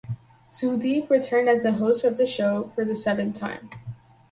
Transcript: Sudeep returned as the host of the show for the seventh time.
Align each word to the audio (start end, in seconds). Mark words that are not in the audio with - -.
Sudeep 0.51 1.11
returned 1.11 1.47
as 1.47 1.61
the 1.61 1.73
host 1.73 2.03
of 2.03 2.17
the 2.17 2.25
show 2.25 2.63
for 2.63 2.83
the 2.83 2.95
seventh 2.95 3.35
time. 3.37 3.69